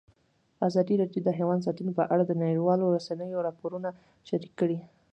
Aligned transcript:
ازادي 0.67 0.95
راډیو 1.01 1.25
د 1.25 1.29
حیوان 1.37 1.59
ساتنه 1.65 1.91
په 1.99 2.03
اړه 2.13 2.23
د 2.27 2.31
نړیوالو 2.43 2.93
رسنیو 2.95 3.45
راپورونه 3.47 3.89
شریک 4.27 4.51
کړي. 4.59 4.77